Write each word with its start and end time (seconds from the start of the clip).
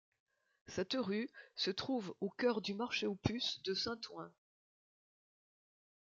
Cette 0.65 0.97
rue 0.99 1.29
se 1.55 1.69
trouve 1.69 2.15
au 2.21 2.31
cœur 2.31 2.61
du 2.61 2.73
marché 2.73 3.05
aux 3.05 3.13
puces 3.13 3.61
de 3.61 3.75
Saint-Ouen. 3.75 4.31